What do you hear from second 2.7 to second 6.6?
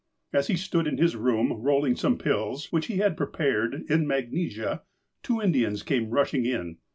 which he had prepared, in magnesia, two Indians came rushing